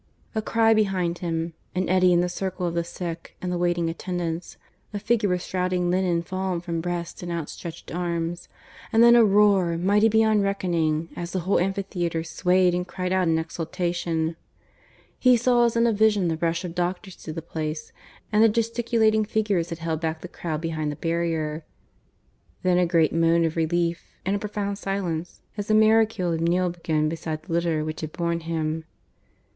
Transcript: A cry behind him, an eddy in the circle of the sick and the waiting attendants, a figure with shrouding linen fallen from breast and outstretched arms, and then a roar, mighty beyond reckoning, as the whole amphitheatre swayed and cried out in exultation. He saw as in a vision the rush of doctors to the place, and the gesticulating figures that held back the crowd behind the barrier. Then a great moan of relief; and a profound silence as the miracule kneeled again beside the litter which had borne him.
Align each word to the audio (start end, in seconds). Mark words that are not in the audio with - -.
A 0.33 0.41
cry 0.41 0.73
behind 0.73 1.19
him, 1.19 1.53
an 1.75 1.87
eddy 1.87 2.11
in 2.11 2.21
the 2.21 2.27
circle 2.27 2.65
of 2.65 2.73
the 2.73 2.83
sick 2.83 3.37
and 3.39 3.51
the 3.51 3.57
waiting 3.59 3.87
attendants, 3.87 4.57
a 4.95 4.99
figure 4.99 5.29
with 5.29 5.43
shrouding 5.43 5.91
linen 5.91 6.23
fallen 6.23 6.59
from 6.59 6.81
breast 6.81 7.21
and 7.21 7.31
outstretched 7.31 7.91
arms, 7.93 8.49
and 8.91 9.03
then 9.03 9.15
a 9.15 9.23
roar, 9.23 9.77
mighty 9.77 10.09
beyond 10.09 10.41
reckoning, 10.41 11.09
as 11.15 11.33
the 11.33 11.41
whole 11.41 11.59
amphitheatre 11.59 12.23
swayed 12.23 12.73
and 12.73 12.87
cried 12.87 13.13
out 13.13 13.27
in 13.27 13.37
exultation. 13.37 14.35
He 15.19 15.37
saw 15.37 15.65
as 15.65 15.75
in 15.75 15.85
a 15.85 15.93
vision 15.93 16.29
the 16.29 16.37
rush 16.37 16.65
of 16.65 16.73
doctors 16.73 17.15
to 17.17 17.31
the 17.31 17.43
place, 17.43 17.93
and 18.31 18.43
the 18.43 18.49
gesticulating 18.49 19.23
figures 19.23 19.69
that 19.69 19.77
held 19.77 20.01
back 20.01 20.21
the 20.21 20.27
crowd 20.27 20.61
behind 20.61 20.91
the 20.91 20.95
barrier. 20.95 21.63
Then 22.63 22.79
a 22.79 22.87
great 22.87 23.13
moan 23.13 23.45
of 23.45 23.55
relief; 23.55 24.15
and 24.25 24.35
a 24.35 24.39
profound 24.39 24.79
silence 24.79 25.41
as 25.57 25.67
the 25.67 25.75
miracule 25.75 26.39
kneeled 26.41 26.77
again 26.77 27.07
beside 27.07 27.43
the 27.43 27.53
litter 27.53 27.85
which 27.85 28.01
had 28.01 28.11
borne 28.13 28.39
him. 28.39 28.85